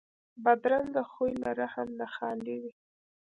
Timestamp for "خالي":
2.15-2.55